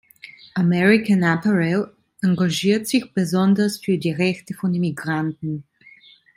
American 0.55 1.21
Apparel 1.23 1.91
engagiert 2.23 2.87
sich 2.87 3.13
besonders 3.13 3.77
für 3.77 3.99
die 3.99 4.09
Rechte 4.11 4.55
von 4.55 4.73
Immigranten. 4.73 5.63